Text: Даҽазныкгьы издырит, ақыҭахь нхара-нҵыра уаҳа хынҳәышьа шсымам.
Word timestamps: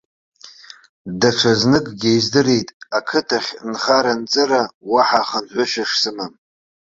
Даҽазныкгьы 1.19 2.11
издырит, 2.17 2.67
ақыҭахь 2.97 3.51
нхара-нҵыра 3.71 4.61
уаҳа 4.91 5.21
хынҳәышьа 5.29 5.85
шсымам. 5.89 6.33